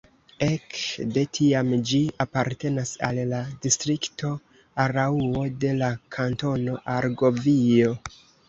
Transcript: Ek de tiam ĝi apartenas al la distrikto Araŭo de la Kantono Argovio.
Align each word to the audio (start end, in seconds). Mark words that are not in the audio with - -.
Ek 0.45 0.77
de 1.17 1.23
tiam 1.37 1.69
ĝi 1.89 1.99
apartenas 2.25 2.93
al 3.09 3.19
la 3.33 3.43
distrikto 3.67 4.33
Araŭo 4.87 5.47
de 5.65 5.77
la 5.83 5.91
Kantono 6.17 6.83
Argovio. 6.99 7.97